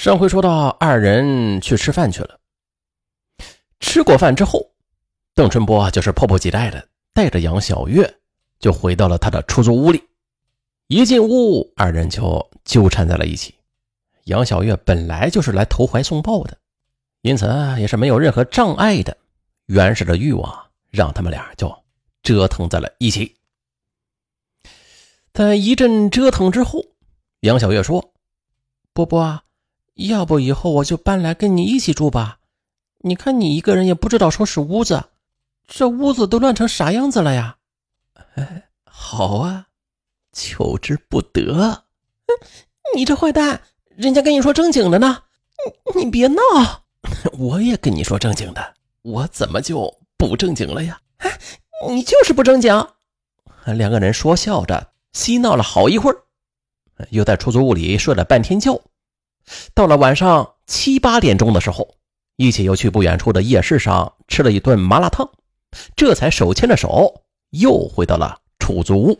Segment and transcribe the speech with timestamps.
[0.00, 2.40] 上回说到，二人去吃饭去了。
[3.80, 4.66] 吃过饭之后，
[5.34, 8.10] 邓春波就是迫不及待的带着杨小月
[8.58, 10.02] 就回到了他的出租屋里。
[10.86, 13.54] 一进屋，二人就纠缠在了一起。
[14.24, 16.56] 杨小月本来就是来投怀送抱的，
[17.20, 17.46] 因此
[17.78, 19.14] 也是没有任何障碍的。
[19.66, 21.70] 原始的欲望让他们俩就
[22.22, 23.36] 折腾在了一起。
[25.34, 26.82] 在一阵折腾之后，
[27.40, 28.14] 杨小月说
[28.94, 29.44] ：“波波啊。”
[30.08, 32.38] 要不以后我就搬来跟你一起住吧？
[33.02, 35.04] 你看你一个人也不知道收拾屋子，
[35.66, 37.56] 这屋子都乱成啥样子了呀？
[38.34, 39.68] 哎，好啊，
[40.32, 41.84] 求之不得。
[42.94, 43.62] 你这坏蛋，
[43.96, 45.22] 人家跟你说正经的呢，
[45.94, 46.42] 你你别闹。
[47.38, 51.00] 我也跟你说正经的，我怎么就不正经了呀？
[51.88, 52.86] 你就是不正经。
[53.64, 56.16] 两个人说笑着嬉闹了好一会儿，
[57.10, 58.78] 又在出租屋里睡了半天觉。
[59.74, 61.96] 到了晚上七八点钟的时候，
[62.36, 65.30] 一起又去不远处的夜市上吃了一顿麻辣烫，
[65.96, 69.18] 这才手牵着手又回到了出租屋。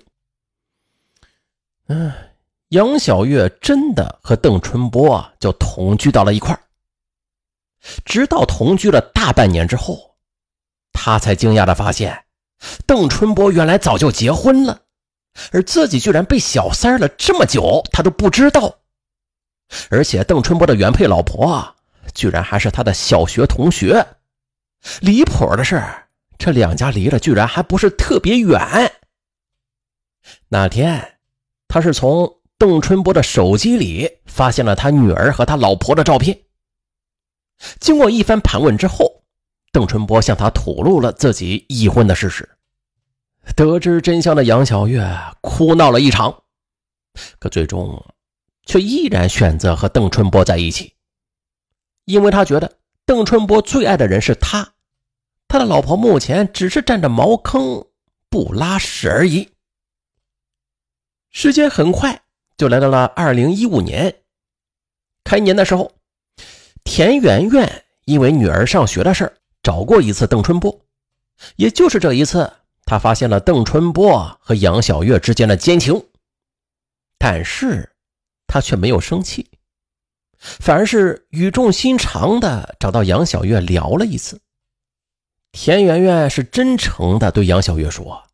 [1.89, 2.13] 嗯，
[2.69, 6.61] 杨小月真的和邓春波就同居到了一块儿。
[8.05, 10.17] 直到同居了大半年之后，
[10.93, 12.25] 他才惊讶的发现，
[12.87, 14.83] 邓春波原来早就结婚了，
[15.51, 18.80] 而自己居然被小三了这么久，他都不知道。
[19.91, 21.77] 而且邓春波的原配老婆，
[22.15, 24.05] 居然还是他的小学同学。
[25.01, 25.83] 离谱的是，
[26.39, 28.61] 这两家离了，居然还不是特别远。
[30.49, 31.19] 那天，
[31.69, 36.39] 他是从邓春波的手机里发现了他女儿和他老婆的照片。
[37.79, 39.23] 经过一番盘问之后，
[39.71, 42.49] 邓春波向他吐露了自己已婚的事实。
[43.55, 45.07] 得知真相的杨小月
[45.41, 46.43] 哭闹了一场，
[47.39, 48.03] 可最终。
[48.71, 50.95] 却依然选择和邓春波在一起，
[52.05, 54.75] 因为他觉得邓春波最爱的人是他，
[55.49, 57.85] 他的老婆目前只是占着茅坑
[58.29, 59.51] 不拉屎而已。
[61.33, 62.23] 时间很快
[62.57, 64.23] 就来到了二零一五年，
[65.25, 65.91] 开年的时候，
[66.85, 70.81] 田媛媛因为女儿上学的事找过一次邓春波，
[71.57, 72.49] 也就是这一次，
[72.85, 76.01] 他发现了邓春波和杨小月之间的奸情，
[77.19, 77.90] 但是。
[78.51, 79.47] 他却没有生气，
[80.41, 84.41] 反而是语重心长的找到杨小月聊了一次。
[85.53, 88.25] 田媛媛是真诚的对杨小月说：“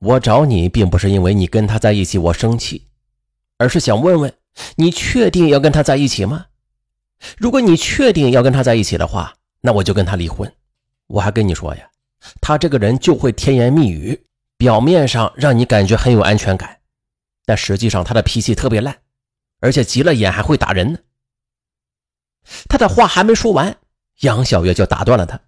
[0.00, 2.86] 我找你并不是因为你跟他在一起我生气，
[3.56, 4.32] 而是想问问
[4.76, 6.46] 你确定要跟他在一起吗？
[7.38, 10.52] 如果你确定要跟他在一起的话，那我就跟他离婚。
[11.06, 11.88] 我还跟你说呀，
[12.42, 14.22] 他这个人就会甜言蜜语，
[14.58, 16.78] 表面上让你感觉很有安全感，
[17.46, 18.94] 但实际上他的脾气特别烂。”
[19.66, 20.98] 而且急了眼还会打人呢。
[22.68, 23.76] 他的话还没说完，
[24.20, 25.40] 杨小月就打断了他，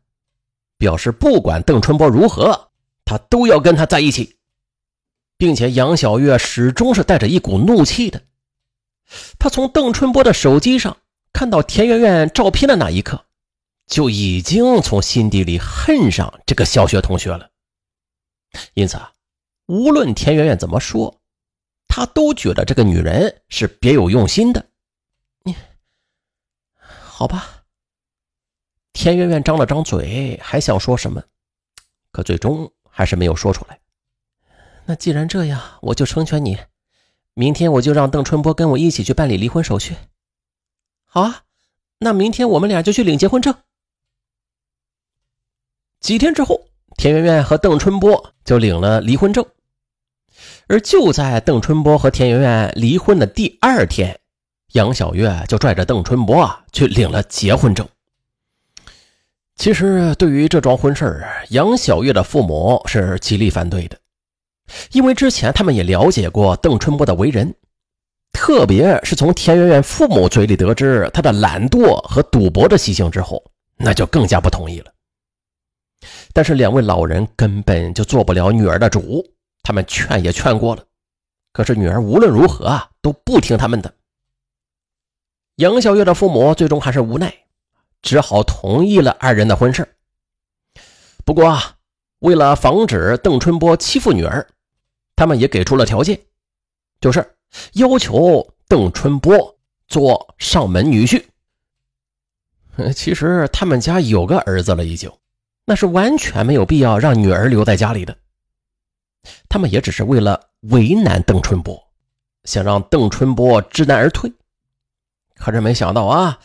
[0.77, 2.73] 表示不管邓春波如何，
[3.05, 4.37] 他都要跟他在一起，
[5.37, 8.21] 并且杨小月始终是带着一股怒气的。
[9.39, 10.97] 他从邓春波的手机上
[11.33, 13.25] 看到田媛媛照片的那一刻，
[13.87, 17.49] 就已经从心底里恨上这个小学同学了。
[18.75, 19.12] 因此啊，
[19.67, 21.18] 无论田媛媛怎么说。
[21.88, 24.65] 他都觉得这个女人是别有用心的。
[25.43, 25.56] 你
[26.78, 27.65] 好吧？
[28.93, 31.22] 田媛媛张了张嘴，还想说什么，
[32.12, 33.81] 可最终还是没有说出来。
[34.84, 36.59] 那既然这样，我就成全你。
[37.34, 39.97] 明天我就让邓春波跟我一起去办理离婚手续。
[41.05, 41.44] 好啊，
[41.99, 43.55] 那明天我们俩就去领结婚证。
[46.00, 49.44] 几天之后，田媛媛和邓春波就领了离婚证。
[50.69, 54.19] 而就在邓春波和田媛媛离婚的第二天，
[54.75, 57.89] 杨小月就拽着邓春波啊去领了结婚证。
[59.56, 63.97] 其实，对于这桩婚事杨小月的父母是极力反对的，
[64.93, 67.53] 因为之前他们也了解过邓春波的为人，
[68.33, 73.43] 特别是从田媛媛父母嘴里得知他的懒惰和赌博的习性之后，
[73.79, 74.93] 那就更加不同意了。
[76.35, 79.25] 但是两位老人根本就做不了女儿的主。
[79.69, 80.82] 他们劝也劝过了，
[81.53, 83.94] 可是女儿无论如何啊都不听他们的。
[85.56, 87.35] 杨小月的父母最终还是无奈，
[88.00, 89.87] 只好同意了二人的婚事。
[91.23, 91.76] 不过啊，
[92.20, 94.49] 为了防止邓春波欺负女儿，
[95.15, 96.19] 他们也给出了条件，
[96.99, 97.37] 就是
[97.75, 101.23] 要求邓春波做上门女婿。
[102.94, 105.12] 其实他们家有个儿子了，已经，
[105.67, 108.17] 那是完全没有必要让女儿留在家里的。
[109.49, 111.83] 他们也只是为了为难邓春波，
[112.45, 114.33] 想让邓春波知难而退。
[115.37, 116.39] 可是没想到啊，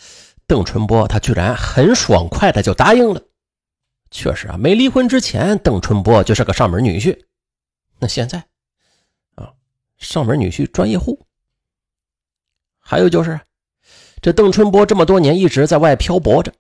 [0.45, 3.21] 邓春波他居然很爽快的就答应了。
[4.11, 7.19] 确实啊，没离婚之前，邓春波就是个上门女婿。
[7.99, 8.37] 那现在
[9.35, 9.51] 啊，
[9.97, 11.25] 上门女婿专业户。
[12.79, 13.39] 还有就是，
[14.21, 16.53] 这邓春波这么多年一直在外漂泊着，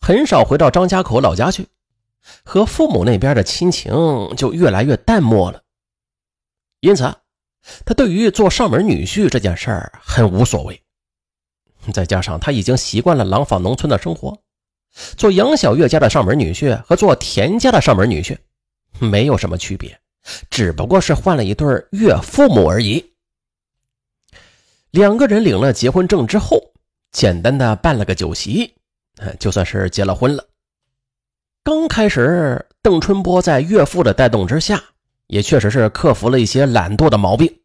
[0.00, 1.68] 很少回到张家口老家去，
[2.44, 3.92] 和父母那边的亲情
[4.36, 5.62] 就越来越淡漠了。
[6.80, 7.12] 因此，
[7.84, 10.82] 他对于做上门女婿这件事儿很无所谓。
[11.92, 14.38] 再加上他已经习惯了廊坊农村的生活。
[15.16, 18.36] 做杨小月家的上门女婿和做田家的上门女婿
[18.98, 19.98] 没有什么区别，
[20.50, 23.12] 只不过是换了一对岳父母而已。
[24.90, 26.72] 两个人领了结婚证之后，
[27.12, 28.74] 简单的办了个酒席，
[29.38, 30.47] 就算是结了婚了。
[31.68, 34.82] 刚开始，邓春波在岳父的带动之下，
[35.26, 37.60] 也确实是克服了一些懒惰的毛病，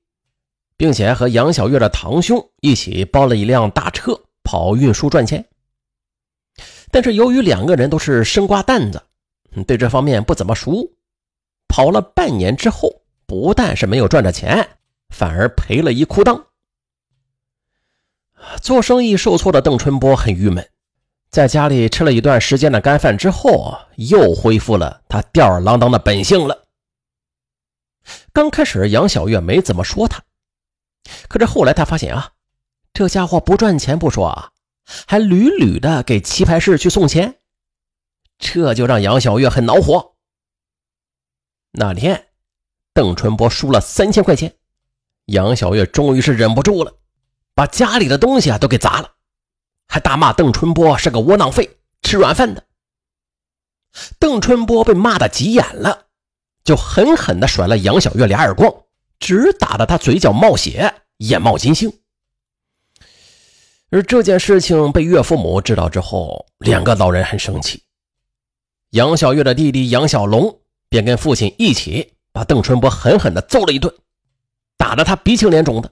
[0.75, 5.45] 并且和杨小月的堂兄一起包了一辆大车跑运输赚钱。
[6.91, 9.01] 但是由于两个人都是生瓜蛋子，
[9.65, 10.85] 对这方面不怎么熟，
[11.69, 14.67] 跑了半年之后，不但是没有赚着钱，
[15.11, 16.43] 反而赔了一裤裆。
[18.61, 20.69] 做生意受挫的邓春波很郁闷，
[21.33, 26.65] 在家里吃了一段时间的干饭之后，又恢复了他吊儿郎当的本性了。
[28.31, 30.23] 刚开始杨小月没怎么说他，
[31.27, 32.33] 可是后来他发现啊，
[32.93, 34.51] 这家伙不赚钱不说啊。
[35.07, 37.39] 还屡屡的给棋牌室去送钱，
[38.37, 40.13] 这就让杨小月很恼火。
[41.71, 42.27] 那天，
[42.93, 44.53] 邓春波输了三千块钱，
[45.25, 46.93] 杨小月终于是忍不住了，
[47.55, 49.13] 把家里的东西啊都给砸了，
[49.87, 52.63] 还大骂邓春波是个窝囊废，吃软饭的。
[54.19, 56.07] 邓春波被骂的急眼了，
[56.63, 58.73] 就狠狠的甩了杨小月俩耳光，
[59.19, 61.93] 直打得他嘴角冒血，眼冒金星。
[63.91, 67.83] 而这件事情被岳父母知道之后，两个老人很生气。
[68.89, 73.93] 杨小月的弟弟杨小龙便跟父亲一起把邓春波狠狠地揍了一顿，
[74.77, 75.91] 打得他鼻青脸肿的，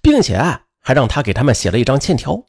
[0.00, 0.38] 并且
[0.80, 2.42] 还让他给他们写了一张欠条。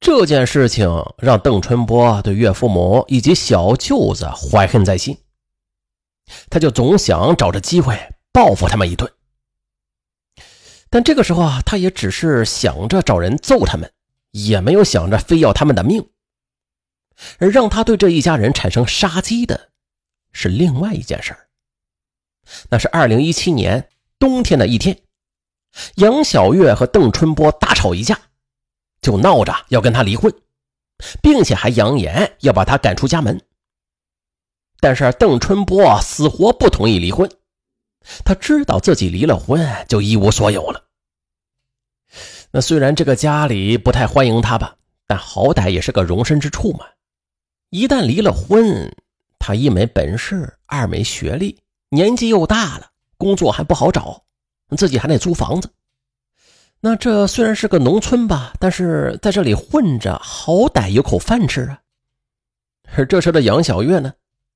[0.00, 0.88] 这件事情
[1.18, 5.18] 让邓春波对岳父母以及小舅子怀恨在心，
[6.48, 7.98] 他就总想找着机会
[8.32, 9.12] 报复他们一顿。
[10.88, 13.92] 但这个时候啊，他也只是想着找人揍他们，
[14.30, 16.08] 也没有想着非要他们的命。
[17.38, 19.68] 而让他对这一家人产生杀机的，
[20.32, 21.36] 是另外一件事
[22.70, 25.02] 那是二零一七年冬天的一天，
[25.96, 28.18] 杨小月和邓春波大吵一架，
[29.00, 30.32] 就闹着要跟他离婚，
[31.22, 33.40] 并且还扬言要把他赶出家门。
[34.80, 37.30] 但是邓春波死活不同意离婚。
[38.24, 40.84] 他知道自己离了婚就一无所有了。
[42.50, 44.76] 那虽然这个家里不太欢迎他吧，
[45.06, 46.86] 但好歹也是个容身之处嘛。
[47.68, 48.90] 一旦离了婚，
[49.38, 51.60] 他一没本事，二没学历，
[51.90, 54.24] 年纪又大了，工作还不好找，
[54.76, 55.70] 自己还得租房子。
[56.82, 61.82] 那这虽然是个农村吧，但是在这里混着，好歹有口饭吃啊。
[62.96, 64.14] 而这时的杨小月呢，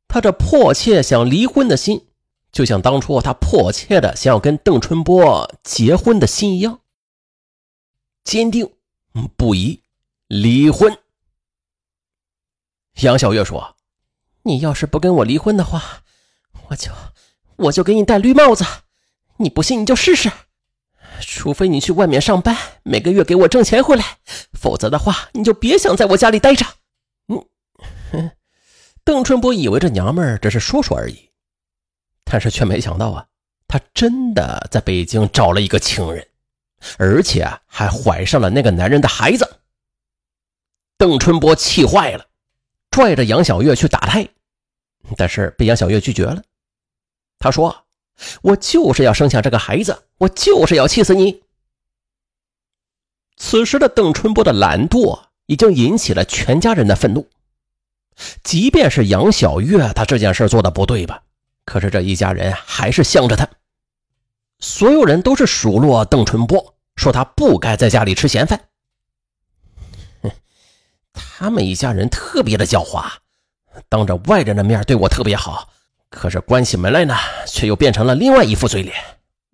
[0.09, 2.07] 她这迫切想离婚的心。
[2.51, 6.81] 就像当初她迫切的想要跟邓春波结婚的心一样，
[8.23, 8.73] 坚定
[9.37, 9.83] 不移
[10.29, 10.97] 离婚。
[13.01, 13.77] 杨小月说
[14.45, 16.05] ：“你要是不跟我离婚的话，
[16.69, 16.91] 我就
[17.57, 18.65] 我就给你戴绿帽子。
[19.39, 20.31] 你不信你就试试。
[21.21, 24.19] 除非你去外面上班，每个月给我挣钱回来，
[24.53, 26.67] 否则的话，你就别想在我家里待着。”
[28.13, 28.31] 嗯，
[29.05, 31.31] 邓春波以为这娘们儿只是说说而已。
[32.25, 33.27] 但是却没想到啊，
[33.69, 36.27] 她真的在北京找了一个情人，
[36.97, 39.59] 而且还怀上了那个男人的孩子。
[40.97, 42.27] 邓春波气坏了，
[42.91, 44.27] 拽着杨小月去打胎，
[45.17, 46.43] 但是被杨小月拒绝了。
[47.39, 47.84] 他说
[48.43, 51.43] ：“我就是要生下这个孩子，我就是要气死你。”
[53.37, 57.29] 此时的邓春波的懒惰已经引起了全家人的愤怒，
[58.43, 61.23] 即便是杨小月，她这件事做的不对吧？
[61.65, 63.49] 可是这一家人还是向着她，
[64.61, 68.69] 所有人都是数落邓春波，说他不该在家里吃闲饭。
[70.23, 70.31] 哼，
[71.13, 73.11] 他们一家人特别的狡猾，
[73.89, 75.71] 当着外人的面对我特别好，
[76.15, 78.95] 可是关起门来呢，却又变成了另外一副嘴脸。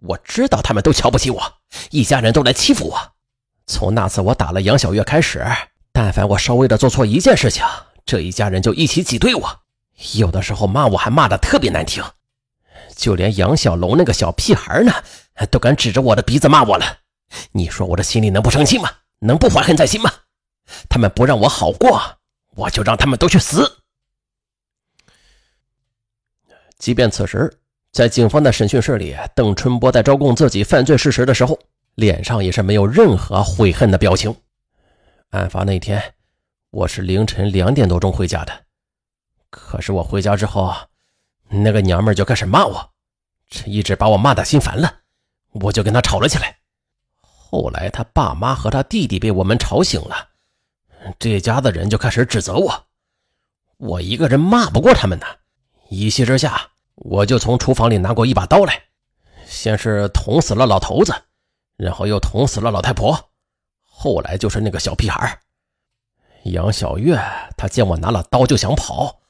[0.03, 1.43] 我知道他们都瞧不起我，
[1.91, 3.01] 一家人都来欺负我。
[3.67, 5.45] 从那次我打了杨小月开始，
[5.91, 7.65] 但凡我稍微的做错一件事情，
[8.05, 9.61] 这一家人就一起挤兑我。
[10.17, 12.05] 有的时候骂我还骂的特别难听，
[12.95, 14.93] 就连杨小龙那个小屁孩呢，
[15.51, 16.99] 都敢指着我的鼻子骂我了。
[17.53, 18.91] 你说我这心里能不生气吗？
[19.21, 20.13] 能不怀恨在心吗？
[20.91, 22.01] 他们不让我好过，
[22.55, 23.80] 我就让他们都去死。
[26.81, 27.53] 即便此时
[27.93, 31.59] 在警方的审讯室里，邓春波在招供自己犯罪事实的时候，
[31.95, 34.35] 脸上也是没有任何悔恨的表情。
[35.29, 36.03] 案发那天，
[36.71, 38.53] 我是凌晨两点多钟回家的，
[39.51, 40.75] 可是我回家之后，
[41.51, 42.91] 那个娘们就开始骂我，
[43.51, 45.01] 这一直把我骂的心烦了，
[45.51, 46.57] 我就跟她吵了起来。
[47.21, 50.29] 后来他爸妈和他弟弟被我们吵醒了，
[51.19, 52.87] 这家的人就开始指责我，
[53.77, 55.27] 我一个人骂不过他们呢。
[55.93, 56.70] 一气之下，
[57.03, 58.83] 我就从厨房里拿过一把刀来，
[59.47, 61.15] 先是捅死了老头子，
[61.77, 63.31] 然后又捅死了老太婆，
[63.87, 65.41] 后来就是那个小屁孩
[66.45, 67.19] 杨小月。
[67.57, 69.21] 他见我拿了刀就想跑，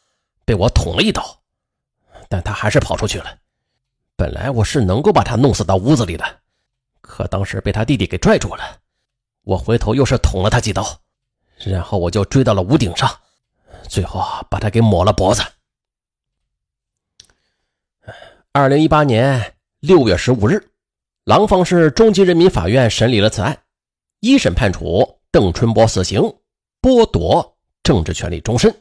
[0.45, 1.43] 被我捅了一刀，
[2.29, 3.39] 但他还是跑出去了。
[4.17, 6.25] 本来我是能够把他弄死到屋子里的。
[7.01, 8.79] 可当时被他弟弟给拽住了，
[9.45, 10.85] 我回头又是捅了他几刀，
[11.59, 13.09] 然后我就追到了屋顶上，
[13.89, 15.43] 最后把他给抹了脖子。
[18.53, 20.71] 二零一八年六月十五日，
[21.23, 23.63] 廊坊市中级人民法院审理了此案，
[24.19, 26.21] 一审判处邓春波死刑，
[26.83, 28.75] 剥夺政治权利终身。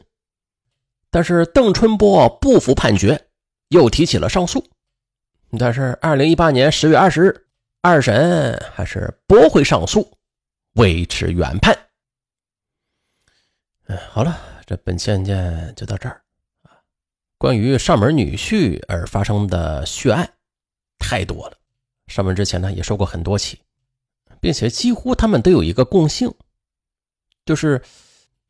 [1.08, 3.28] 但是邓春波不服判决，
[3.68, 4.66] 又提起了上诉。
[5.56, 7.46] 但是二零一八年十月二十日。
[7.82, 10.06] 二审还是驳回上诉，
[10.74, 11.74] 维持原判。
[13.86, 16.19] 嗯，好了，这本期案件就到这儿。
[17.40, 20.30] 关于上门女婿而发生的血案
[20.98, 21.56] 太多了，
[22.06, 23.58] 上门之前呢也说过很多起，
[24.42, 26.30] 并且几乎他们都有一个共性，
[27.46, 27.80] 就是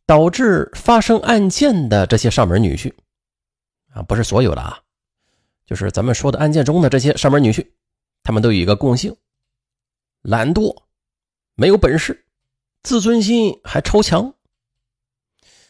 [0.06, 2.92] 导致发生案件的这些上门女婿
[3.92, 4.82] 啊，不是所有的啊，
[5.64, 7.64] 就是咱们说的案件中的这些上门女婿。
[8.24, 9.16] 他们都有一个共性：
[10.22, 10.76] 懒惰、
[11.54, 12.26] 没有本事、
[12.82, 14.34] 自尊心还超强。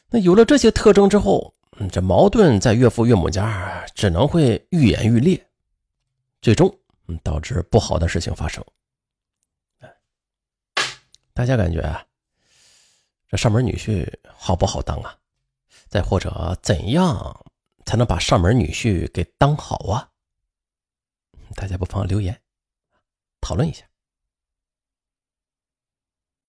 [0.08, 1.54] 那有了这些特征之后，
[1.88, 5.48] 这矛盾在岳父岳母家只能会愈演愈烈，
[6.42, 6.78] 最终
[7.22, 8.64] 导致不好的事情发生。
[11.32, 12.06] 大家感觉，
[13.28, 15.16] 这上门女婿好不好当啊？
[15.88, 17.44] 再或者怎样
[17.86, 20.10] 才能把上门女婿给当好啊？
[21.54, 22.40] 大家不妨留言
[23.40, 23.84] 讨论一下。